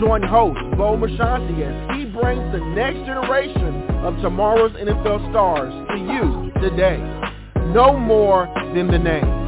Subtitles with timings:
[0.00, 5.98] Join host Bo Marchionte as he brings the next generation of tomorrow's NFL stars to
[5.98, 6.96] you today.
[7.74, 9.40] Know more than the name.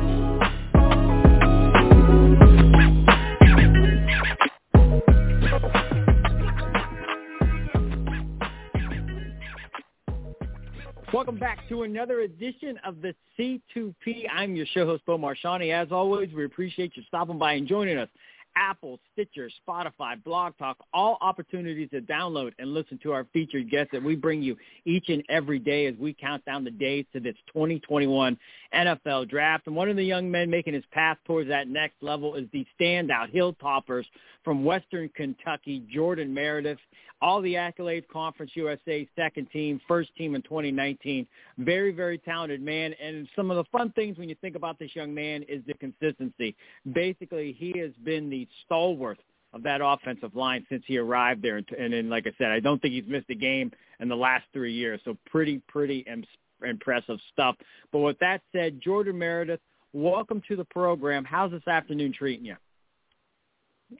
[11.14, 14.26] Welcome back to another edition of the C2P.
[14.30, 15.72] I'm your show host, Bo Marchionte.
[15.72, 18.08] As always, we appreciate you stopping by and joining us.
[18.56, 23.90] Apple, Stitcher, Spotify, Blog Talk, all opportunities to download and listen to our featured guests
[23.92, 27.20] that we bring you each and every day as we count down the days to
[27.20, 28.38] this 2021
[28.74, 29.66] NFL Draft.
[29.66, 32.66] And one of the young men making his path towards that next level is the
[32.80, 34.04] standout Hilltoppers
[34.44, 36.78] from Western Kentucky, Jordan Meredith.
[37.20, 41.24] All the accolades, Conference USA, second team, first team in 2019.
[41.58, 42.94] Very, very talented man.
[43.00, 45.74] And some of the fun things when you think about this young man is the
[45.74, 46.56] consistency.
[46.92, 49.20] Basically, he has been the stalwart
[49.52, 51.58] of that offensive line since he arrived there.
[51.78, 54.44] And then, like I said, I don't think he's missed a game in the last
[54.52, 55.00] three years.
[55.04, 56.04] So pretty, pretty
[56.66, 57.56] impressive stuff.
[57.92, 59.60] But with that said, Jordan Meredith,
[59.92, 61.24] welcome to the program.
[61.24, 62.56] How's this afternoon treating you?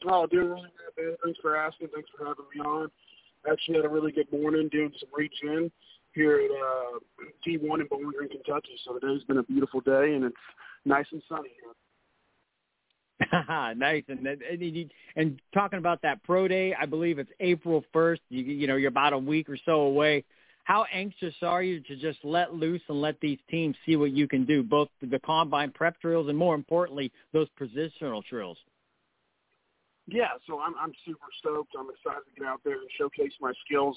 [0.07, 1.17] Oh, doing really good, man.
[1.25, 1.89] Thanks for asking.
[1.95, 2.91] Thanks for having me on.
[3.51, 5.71] Actually had a really good morning doing some reach in
[6.15, 6.99] here at uh,
[7.47, 8.77] D1 in Bowling Green, Kentucky.
[8.85, 10.37] So today's been a beautiful day, and it's
[10.85, 11.73] nice and sunny here.
[13.77, 18.21] nice, and and, and talking about that pro day, I believe it's April first.
[18.31, 20.25] You, you know, you're about a week or so away.
[20.65, 24.29] How anxious are you to just let loose and let these teams see what you
[24.29, 28.59] can do, both the combine prep drills and more importantly, those positional drills?
[30.09, 31.75] yeah, so I'm I'm super stoked.
[31.79, 33.97] I'm excited to get out there and showcase my skills.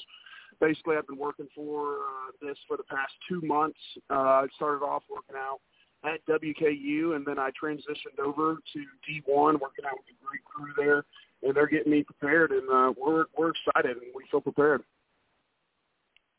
[0.62, 3.80] Basically, I've been working for uh, this for the past two months.
[4.10, 5.60] Uh, I started off working out
[6.06, 10.72] at WKU, and then I transitioned over to D1, working out with a great crew
[10.78, 11.04] there,
[11.44, 14.84] and they're getting me prepared, and uh, we're we're excited and we feel prepared.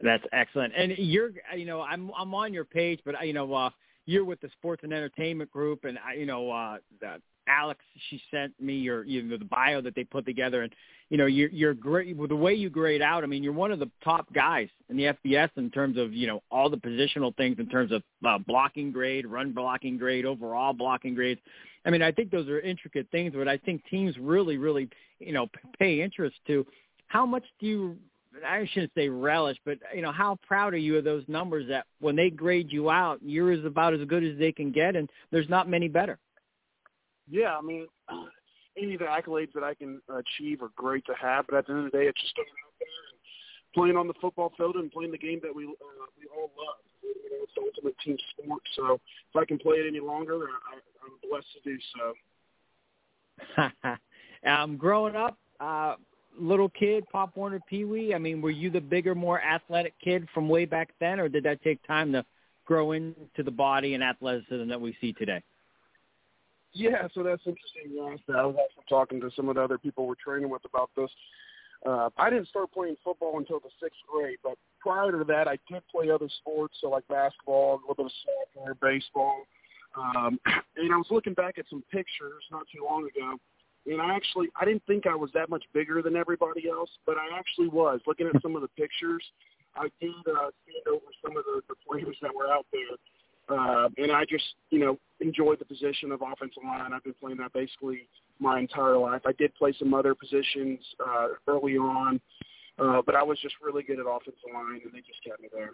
[0.01, 0.75] That's excellent.
[0.77, 3.71] And you're, you know, I'm I'm on your page, but you know, uh,
[4.05, 7.81] you're with the Sports and Entertainment Group, and you know, uh, the Alex,
[8.11, 10.73] she sent me your you know the bio that they put together, and
[11.11, 13.23] you know you're you're great with the way you grade out.
[13.23, 16.27] I mean, you're one of the top guys in the FBS in terms of you
[16.27, 20.73] know all the positional things in terms of uh, blocking grade, run blocking grade, overall
[20.73, 21.41] blocking grades.
[21.85, 24.89] I mean, I think those are intricate things, but I think teams really, really
[25.21, 25.47] you know
[25.79, 26.67] pay interest to.
[27.09, 27.97] How much do you
[28.45, 31.87] I shouldn't say relish, but you know, how proud are you of those numbers that
[32.01, 35.09] when they grade you out, you're as about as good as they can get, and
[35.31, 36.19] there's not many better
[37.29, 37.87] yeah, I mean,
[38.79, 41.73] any of the accolades that I can achieve are great to have, but at the
[41.73, 43.19] end of the day, it's just going out there and
[43.75, 46.77] playing on the football field and playing the game that we uh, we all love.
[47.03, 48.63] You know, it's the ultimate team sport.
[48.75, 53.91] So if I can play it any longer, I, I'm blessed to do so.
[54.51, 55.95] um, growing up, uh,
[56.39, 58.15] little kid, Pop Warner, Pee Wee.
[58.15, 61.45] I mean, were you the bigger, more athletic kid from way back then, or did
[61.45, 62.25] that take time to
[62.65, 65.43] grow into the body and athleticism that we see today?
[66.73, 68.19] Yeah, so that's interesting.
[68.29, 68.37] That.
[68.37, 71.11] I was actually talking to some of the other people we're training with about this.
[71.87, 75.59] Uh, I didn't start playing football until the sixth grade, but prior to that, I
[75.71, 78.13] did play other sports, so like basketball, a little bit of
[78.55, 79.43] soccer, baseball.
[79.97, 80.39] Um,
[80.77, 83.37] and I was looking back at some pictures not too long ago,
[83.87, 87.17] and I actually I didn't think I was that much bigger than everybody else, but
[87.17, 88.01] I actually was.
[88.07, 89.23] Looking at some of the pictures,
[89.75, 92.97] I did uh, stand over some of the, the players that were out there
[93.49, 96.93] uh, and I just, you know, enjoyed the position of offensive line.
[96.93, 98.09] I've been playing that basically
[98.41, 99.23] my entire life.
[99.25, 102.21] I did play some other positions uh, early on,
[102.79, 105.49] uh, but I was just really good at offensive line, and they just kept me
[105.53, 105.71] there.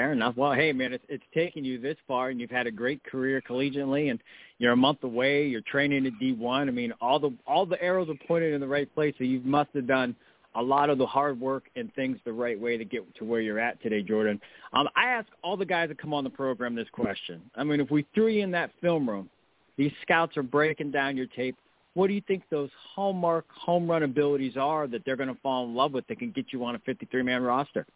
[0.00, 0.34] Fair enough.
[0.34, 3.42] Well, hey, man, it's, it's taken you this far, and you've had a great career
[3.46, 4.18] collegiately, and
[4.58, 5.46] you're a month away.
[5.46, 6.68] You're training at D1.
[6.68, 9.40] I mean, all the all the arrows are pointed in the right place, so you
[9.44, 10.16] must have done–
[10.54, 13.40] a lot of the hard work and things the right way to get to where
[13.40, 14.40] you're at today, Jordan.
[14.72, 17.40] Um, I ask all the guys that come on the program this question.
[17.54, 19.30] I mean, if we threw you in that film room,
[19.76, 21.56] these scouts are breaking down your tape.
[21.94, 25.64] What do you think those hallmark home run abilities are that they're going to fall
[25.64, 27.86] in love with that can get you on a 53-man roster?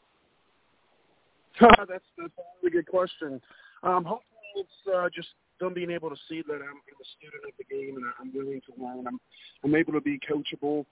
[1.61, 3.41] that's that's a really good question.
[3.83, 5.29] Um, hopefully, it's uh, just
[5.61, 8.35] them being able to see that I'm, I'm a student of the game and I'm
[8.35, 9.07] willing to learn.
[9.07, 9.21] I'm
[9.63, 10.87] I'm able to be coachable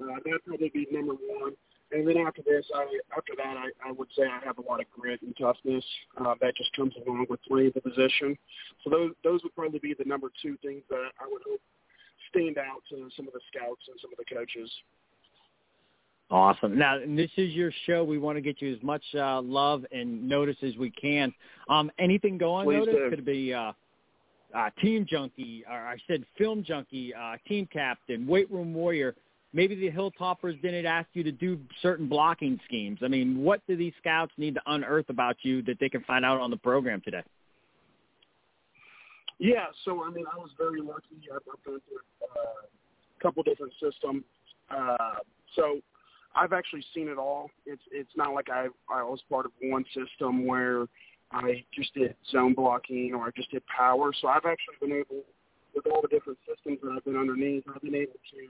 [0.00, 1.54] uh, that'd probably be number one.
[1.90, 2.86] and then after this, I
[3.16, 5.84] after that, I, I would say I have a lot of grit and toughness
[6.20, 8.38] uh, that just comes along with playing the position.
[8.84, 11.60] So those those would probably be the number two things that I would hope
[12.30, 14.70] stand out to some of the scouts and some of the coaches.
[16.30, 16.78] Awesome.
[16.78, 18.04] Now, this is your show.
[18.04, 21.32] We want to get you as much uh, love and notice as we can.
[21.70, 22.66] Um, anything going?
[22.66, 22.94] Please notice?
[22.94, 23.10] do.
[23.10, 23.72] Could it be uh,
[24.54, 29.14] uh, team junkie, or I said film junkie, uh, team captain, weight room warrior?
[29.54, 32.98] Maybe the Hilltoppers didn't ask you to do certain blocking schemes.
[33.02, 36.26] I mean, what do these scouts need to unearth about you that they can find
[36.26, 37.22] out on the program today?
[39.38, 41.04] Yeah, so I mean, I was very lucky.
[41.32, 44.24] I've I've through uh, a couple different systems.
[44.68, 45.14] Uh,
[45.56, 45.80] so
[46.34, 47.50] I've actually seen it all.
[47.66, 50.86] It's it's not like I I was part of one system where
[51.32, 54.12] I just did zone blocking or I just did power.
[54.20, 55.24] So I've actually been able,
[55.74, 58.40] with all the different systems that I've been underneath, I've been able to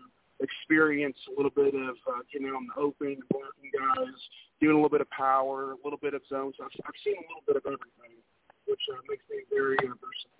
[0.41, 4.15] experience a little bit of uh, getting out in the open, blocking guys,
[4.61, 6.53] doing a little bit of power, a little bit of zone.
[6.57, 8.23] So I've, I've seen a little bit of everything,
[8.69, 10.39] which uh, makes me very uh, versatile.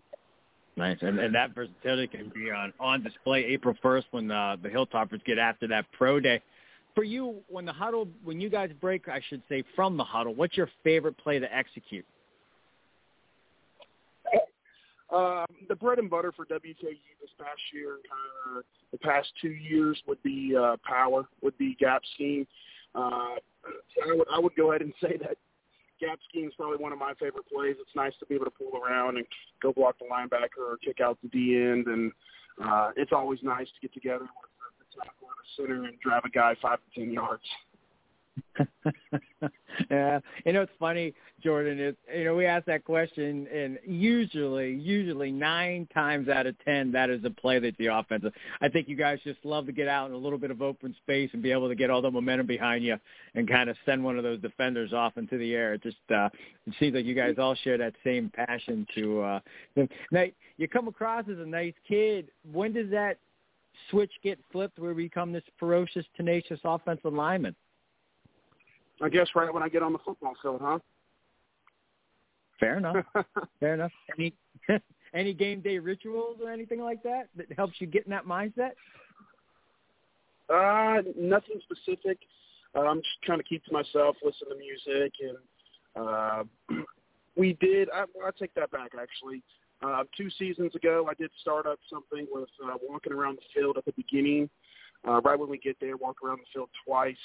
[0.77, 4.69] Nice, and, and that versatility can be on on display April first when uh, the
[4.69, 6.41] Hilltoppers get after that pro day.
[6.99, 10.35] For you, when the huddle, when you guys break, I should say, from the huddle,
[10.35, 12.05] what's your favorite play to execute?
[15.15, 17.99] Um, the bread and butter for WKU this past year
[18.49, 22.49] and of the past two years would be uh, power, would be gap scheme.
[22.97, 23.37] Uh,
[24.05, 25.37] I would I would go ahead and say that
[26.01, 27.77] gap scheme is probably one of my favorite plays.
[27.79, 29.27] It's nice to be able to pull around and
[29.63, 32.11] go block the linebacker or kick out the D end, and
[32.61, 34.51] uh, it's always nice to get together with
[34.99, 37.43] the tackle or the center and drive a guy five to ten yards.
[39.91, 41.79] yeah, you know it's funny, Jordan.
[41.81, 46.93] Is you know we ask that question, and usually, usually nine times out of ten,
[46.93, 48.33] that is a play that the offensive.
[48.61, 50.95] I think you guys just love to get out in a little bit of open
[51.03, 52.97] space and be able to get all the momentum behind you,
[53.35, 55.75] and kind of send one of those defenders off into the air.
[55.75, 56.29] It just uh,
[56.67, 59.23] it seems like you guys all share that same passion to.
[59.23, 59.41] uh
[60.11, 60.25] Now
[60.57, 62.29] you come across as a nice kid.
[62.51, 63.19] When does that
[63.91, 67.55] switch get flipped where we become this ferocious, tenacious offensive lineman?
[69.01, 70.79] I guess right when I get on the football field, huh?
[72.59, 73.05] Fair enough.
[73.61, 73.93] Fair enough.
[74.19, 74.35] Any
[75.15, 78.73] any game day rituals or anything like that that helps you get in that mindset?
[80.53, 82.19] Uh, nothing specific.
[82.75, 86.45] Uh, I'm just kind of keep to myself, listen to music, and uh,
[87.37, 87.89] we did.
[87.91, 89.43] I, I take that back actually.
[89.83, 93.77] Uh, two seasons ago, I did start up something with uh, walking around the field
[93.77, 94.51] at the beginning.
[95.07, 97.17] Uh, right when we get there, walk around the field twice.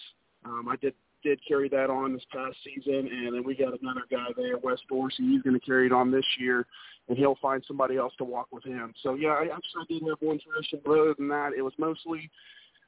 [0.45, 4.03] Um, I did did carry that on this past season, and then we got another
[4.11, 5.23] guy there, Wes Dorsey.
[5.23, 6.65] He's going to carry it on this year,
[7.07, 8.93] and he'll find somebody else to walk with him.
[9.01, 12.29] So yeah, I actually did have one tradition, but other than that, it was mostly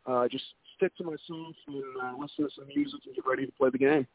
[0.06, 0.44] uh, just
[0.76, 3.78] stick to myself and uh, listen to some music and get ready to play the
[3.78, 4.06] game.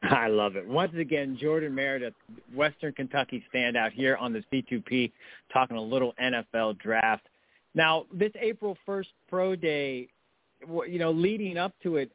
[0.10, 0.66] I love it.
[0.66, 2.14] Once again, Jordan Meredith,
[2.54, 5.12] Western Kentucky standout here on the C2P,
[5.52, 7.26] talking a little NFL draft.
[7.74, 10.08] Now, this April 1st pro day,
[10.88, 12.10] you know, leading up to it,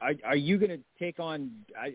[0.00, 1.50] are, are you going to take on?
[1.78, 1.94] I,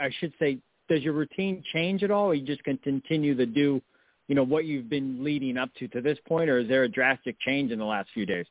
[0.00, 3.34] I, I should say, does your routine change at all, or you just can continue
[3.36, 3.82] to do,
[4.28, 6.88] you know, what you've been leading up to to this point, or is there a
[6.88, 8.46] drastic change in the last few days?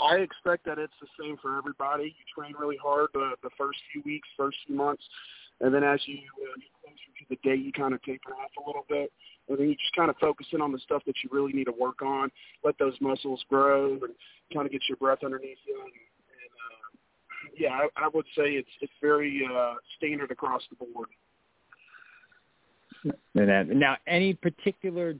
[0.00, 2.04] I expect that it's the same for everybody.
[2.04, 5.02] You train really hard the, the first few weeks, first few months,
[5.60, 8.50] and then as you uh, get closer to the day, you kind of taper off
[8.62, 9.12] a little bit,
[9.48, 11.64] and then you just kind of focus in on the stuff that you really need
[11.64, 12.30] to work on,
[12.64, 14.14] let those muscles grow, and
[14.52, 15.80] kind of get your breath underneath you.
[15.80, 20.76] And, and uh, yeah, I, I would say it's it's very uh, standard across the
[20.76, 21.08] board.
[23.34, 25.14] Now, any particular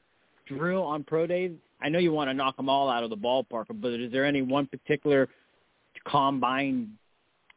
[0.46, 1.52] drill on pro days?
[1.84, 4.24] I know you want to knock them all out of the ballpark, but is there
[4.24, 5.28] any one particular
[6.08, 6.92] combine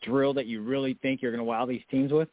[0.04, 2.28] drill that you really think you're going to wow these teams with?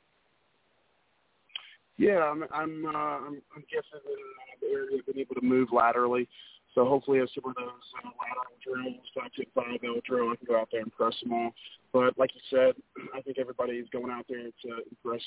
[1.96, 5.40] Yeah, I'm I'm uh, I'm, I'm guessing that uh, the area have been able to
[5.42, 6.28] move laterally,
[6.74, 7.68] so hopefully as some of those
[8.04, 11.14] uh, lateral drills, five to five L drill, I can go out there and press
[11.22, 11.52] them all.
[11.92, 12.74] But like you said,
[13.16, 15.22] I think everybody is going out there to impress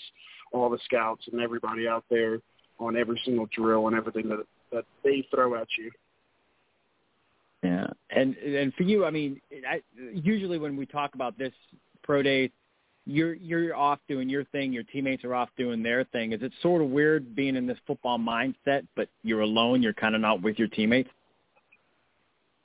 [0.52, 2.40] all the scouts and everybody out there
[2.80, 4.44] on every single drill and everything that
[4.74, 5.90] that they throw at you.
[7.64, 9.82] Yeah, and and for you, I mean, I,
[10.14, 11.54] usually when we talk about this
[12.04, 12.52] pro day,
[13.06, 16.34] you're you're off doing your thing, your teammates are off doing their thing.
[16.34, 19.82] Is it sort of weird being in this football mindset, but you're alone?
[19.82, 21.10] You're kind of not with your teammates.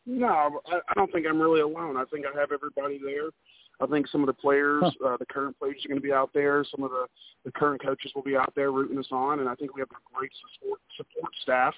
[0.05, 1.97] No, I, I don't think I'm really alone.
[1.97, 3.31] I think I have everybody there.
[3.81, 5.09] I think some of the players, huh.
[5.09, 6.65] uh, the current players, are going to be out there.
[6.71, 7.07] Some of the
[7.45, 9.89] the current coaches will be out there rooting us on, and I think we have
[9.91, 11.75] a great support support staff.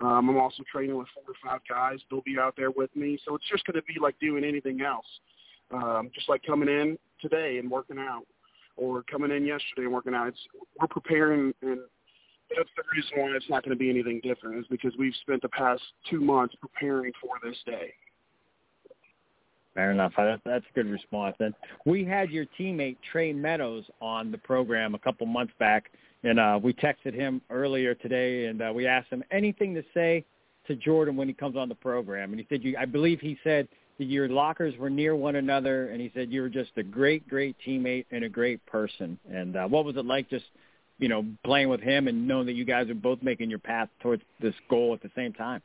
[0.00, 1.98] Um, I'm also training with four or five guys.
[2.10, 4.80] They'll be out there with me, so it's just going to be like doing anything
[4.80, 5.06] else.
[5.72, 8.24] Um, just like coming in today and working out,
[8.76, 10.28] or coming in yesterday and working out.
[10.28, 10.38] It's
[10.80, 11.80] we're preparing, and
[12.56, 14.58] that's the reason why it's not going to be anything different.
[14.58, 17.92] Is because we've spent the past two months preparing for this day.
[19.78, 20.12] Fair enough.
[20.16, 21.36] That's, a good response.
[21.38, 21.54] And
[21.86, 25.92] we had your teammate Trey Meadows on the program a couple months back,
[26.24, 30.24] and uh, we texted him earlier today, and uh, we asked him anything to say
[30.66, 33.38] to Jordan when he comes on the program, and he said, you, I believe he
[33.44, 36.82] said that your lockers were near one another, and he said you were just a
[36.82, 39.18] great, great teammate and a great person.
[39.32, 40.44] And uh, what was it like just,
[40.98, 43.88] you know, playing with him and knowing that you guys are both making your path
[44.00, 45.62] towards this goal at the same time?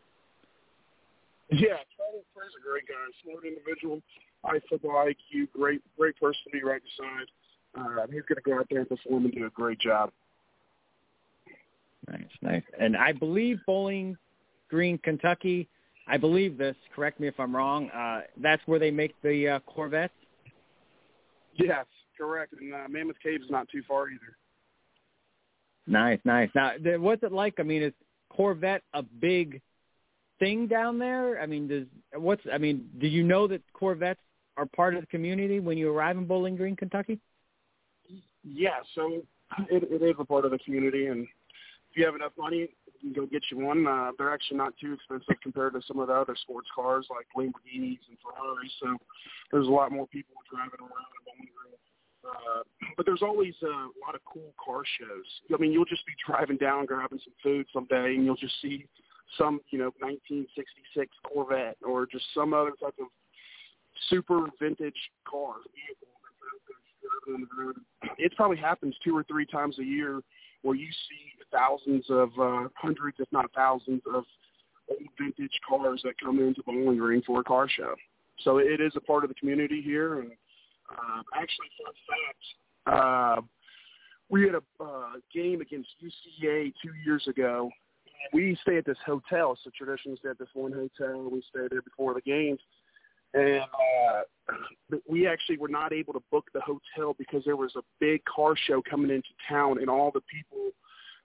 [1.52, 1.78] Yeah,
[2.44, 4.02] Trey's a great guy, smart individual,
[4.44, 7.28] high football IQ, great, great person to be right beside.
[7.76, 10.12] Uh, he's going to go out there and perform and do a great job.
[12.10, 12.64] Nice, nice.
[12.80, 14.18] And I believe Bowling
[14.70, 15.70] Green, Kentucky.
[16.08, 16.76] I believe this.
[16.96, 17.90] Correct me if I'm wrong.
[17.92, 20.14] Uh, that's where they make the uh, Corvettes.
[21.56, 21.86] Yes,
[22.18, 22.54] correct.
[22.60, 24.38] And uh, Mammoth Cave is not too far either.
[25.86, 26.50] Nice, nice.
[26.56, 27.56] Now, what's it like?
[27.60, 27.94] I mean, is
[28.30, 29.62] Corvette a big
[30.40, 31.42] thing down there?
[31.42, 32.42] I mean, does what's?
[32.52, 34.22] I mean, do you know that Corvettes
[34.58, 37.20] are part of the community when you arrive in Bowling Green, Kentucky?
[38.44, 39.24] Yeah, so
[39.70, 41.28] it, it is a part of the community, and
[41.94, 42.70] if you have enough money,
[43.02, 43.86] you can go get you one.
[43.86, 47.28] Uh, they're actually not too expensive compared to some of the other sports cars like
[47.38, 48.74] Lamborghinis and Ferraris.
[48.82, 48.98] So
[49.52, 51.14] there's a lot more people driving around.
[52.26, 52.64] Uh,
[52.98, 53.68] but there's always a
[54.04, 55.26] lot of cool car shows.
[55.54, 58.88] I mean, you'll just be driving down, grabbing some food someday, and you'll just see
[59.38, 63.08] some, you know, 1966 Corvette or just some other type of
[64.10, 64.98] super vintage
[65.30, 65.56] car
[68.18, 70.22] It probably happens two or three times a year
[70.64, 74.24] where you see thousands of uh, hundreds, if not thousands, of
[74.90, 77.94] old vintage cars that come into Bowling Green for a car show.
[78.44, 80.20] So it is a part of the community here.
[80.20, 80.32] And
[80.90, 83.42] uh, actually, fun fact, uh,
[84.30, 87.70] we had a uh, game against UCA two years ago.
[88.34, 89.52] We stay at this hotel.
[89.52, 91.30] It's a tradition stay at this one hotel.
[91.30, 92.60] We stay there before the games
[93.34, 94.56] and uh,
[95.08, 98.56] we actually were not able to book the hotel because there was a big car
[98.68, 100.70] show coming into town, and all the people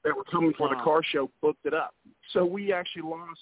[0.05, 0.77] that were coming for wow.
[0.77, 1.95] the car show booked it up.
[2.33, 3.41] So we actually lost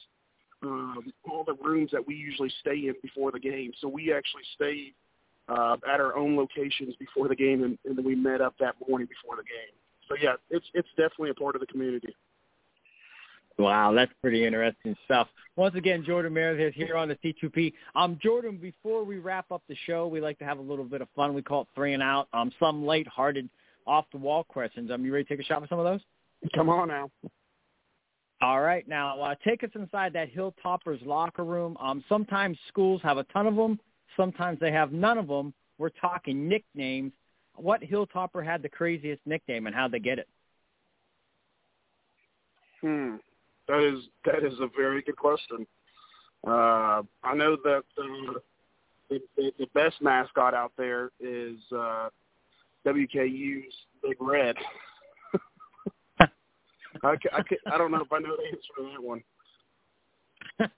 [0.62, 3.72] um, all the rooms that we usually stay in before the game.
[3.80, 4.94] So we actually stayed
[5.48, 8.74] uh, at our own locations before the game, and, and then we met up that
[8.88, 9.74] morning before the game.
[10.08, 12.14] So yeah, it's it's definitely a part of the community.
[13.58, 15.28] Wow, that's pretty interesting stuff.
[15.56, 17.72] Once again, Jordan Meredith here on the C2P.
[17.94, 21.00] Um, Jordan, before we wrap up the show, we like to have a little bit
[21.00, 21.32] of fun.
[21.32, 22.28] We call it three and out.
[22.34, 23.48] Um, some light-hearted,
[23.86, 24.90] off-the-wall questions.
[24.90, 26.00] Um, you ready to take a shot at some of those?
[26.54, 27.10] Come on now.
[28.42, 31.78] All right, now uh, take us inside that Hilltoppers locker room.
[31.80, 33.80] Um, sometimes schools have a ton of them.
[34.14, 35.54] Sometimes they have none of them.
[35.78, 37.12] We're talking nicknames.
[37.54, 40.28] What Hilltopper had the craziest nickname, and how'd they get it?
[42.82, 43.16] Hmm.
[43.68, 45.66] That is that is a very good question.
[46.46, 48.34] Uh, I know that uh,
[49.10, 52.08] the, the, the best mascot out there is uh,
[52.86, 54.54] WKU's Big Red.
[56.20, 56.28] I,
[57.02, 57.16] I,
[57.72, 59.24] I don't know if I know the answer to that one.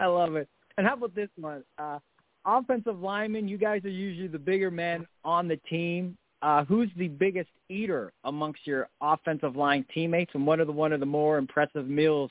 [0.00, 0.48] I love it.
[0.76, 1.62] And how about this one?
[1.78, 1.98] Uh,
[2.44, 6.16] offensive linemen, you guys are usually the bigger men on the team.
[6.42, 10.92] Uh, who's the biggest eater amongst your offensive line teammates, and what are the one
[10.92, 12.30] of the more impressive meals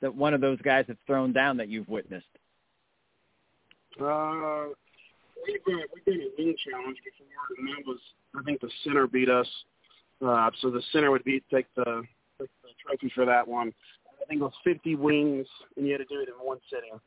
[0.00, 2.26] that one of those guys has thrown down that you've witnessed?
[4.00, 4.68] Uh,
[5.46, 7.98] we've been we've been a wing challenge before, and that was
[8.34, 9.48] I think the center beat us.
[10.24, 12.02] Uh, so the center would be take the,
[12.38, 13.72] take the trophy for that one.
[14.20, 17.00] I think it was 50 wings, and you had to do it in one sitting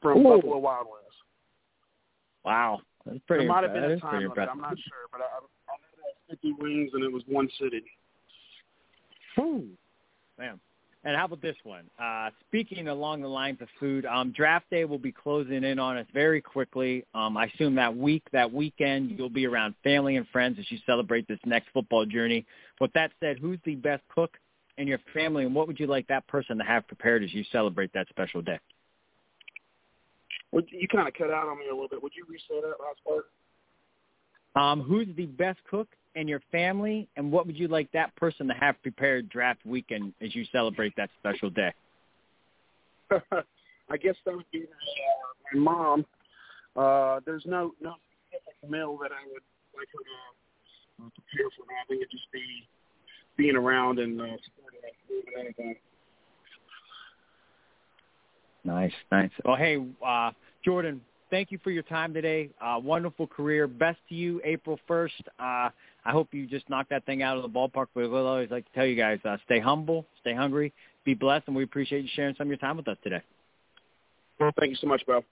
[0.00, 0.36] from Ooh.
[0.36, 1.14] Buffalo Wild Wings.
[2.44, 3.44] Wow, that's pretty.
[3.44, 4.48] There might have been a time limit.
[4.50, 5.33] I'm not sure, but I,
[6.30, 7.82] 50 wings, and it was one sitting.
[9.36, 9.68] Whew.
[10.38, 10.60] Man.
[11.06, 11.84] And how about this one?
[12.02, 15.98] Uh, speaking along the lines of food, um, draft day will be closing in on
[15.98, 17.04] us very quickly.
[17.14, 20.78] Um, I assume that week, that weekend, you'll be around family and friends as you
[20.86, 22.46] celebrate this next football journey.
[22.80, 24.38] With that said, who's the best cook
[24.78, 27.44] in your family, and what would you like that person to have prepared as you
[27.52, 28.58] celebrate that special day?
[30.52, 32.02] Would you kind of cut out on me a little bit?
[32.02, 33.26] Would you restate that last part?
[34.56, 38.46] Um, who's the best cook and your family, and what would you like that person
[38.48, 41.72] to have prepared draft weekend as you celebrate that special day?
[43.10, 46.06] I guess that would be my, uh, my mom.
[46.76, 47.94] Uh, there's no no
[48.28, 49.42] specific meal that I would
[49.76, 51.74] like her to uh, prepare for me.
[51.80, 52.66] I think it'd just be
[53.36, 54.80] being around and uh, supporting
[55.38, 55.76] anything.
[58.64, 59.30] Nice, nice.
[59.44, 60.30] Well, hey, uh,
[60.64, 61.00] Jordan,
[61.34, 62.48] thank you for your time today.
[62.60, 63.66] Uh, wonderful career.
[63.66, 65.08] Best to you, April 1st.
[65.40, 65.68] Uh,
[66.04, 67.86] I hope you just knock that thing out of the ballpark.
[67.92, 70.72] But we'll always like to tell you guys, uh, stay humble, stay hungry,
[71.04, 73.20] be blessed, and we appreciate you sharing some of your time with us today.
[74.38, 75.24] Well, thank you so much, Bo.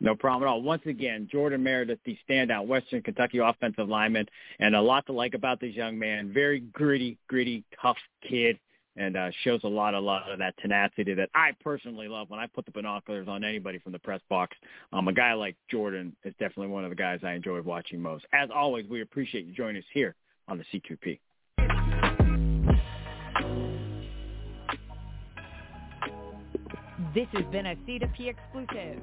[0.00, 0.60] No problem at all.
[0.60, 4.26] Once again, Jordan Meredith, the standout Western Kentucky offensive lineman,
[4.58, 6.32] and a lot to like about this young man.
[6.32, 7.96] Very gritty, gritty, tough
[8.28, 8.58] kid
[8.96, 12.30] and uh, shows a lot, a lot of that tenacity that I personally love.
[12.30, 14.56] When I put the binoculars on anybody from the press box,
[14.92, 18.24] um, a guy like Jordan is definitely one of the guys I enjoy watching most.
[18.32, 20.14] As always, we appreciate you joining us here
[20.48, 21.18] on the C2P.
[27.14, 29.02] This has been a C2P exclusive.